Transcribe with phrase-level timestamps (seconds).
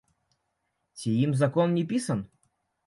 [1.01, 2.23] Ці ім закон не пісаны?